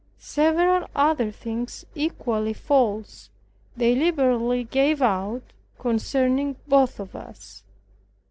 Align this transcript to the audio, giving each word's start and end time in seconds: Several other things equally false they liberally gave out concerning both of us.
Several 0.17 0.89
other 0.95 1.29
things 1.31 1.85
equally 1.93 2.53
false 2.53 3.29
they 3.77 3.93
liberally 3.93 4.63
gave 4.63 4.99
out 4.99 5.43
concerning 5.77 6.55
both 6.67 6.99
of 6.99 7.15
us. 7.15 7.61